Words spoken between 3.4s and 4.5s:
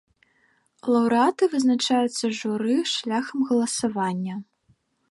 галасавання.